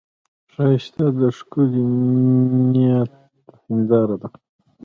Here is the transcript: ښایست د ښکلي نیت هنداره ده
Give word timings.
ښایست 0.51 0.95
د 1.19 1.21
ښکلي 1.37 1.83
نیت 2.73 3.11
هنداره 3.63 4.15
ده 4.21 4.29